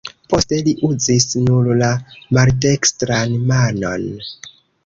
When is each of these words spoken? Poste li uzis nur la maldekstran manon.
Poste 0.33 0.57
li 0.67 0.71
uzis 0.87 1.27
nur 1.49 1.69
la 1.83 1.91
maldekstran 2.39 3.39
manon. 3.53 4.13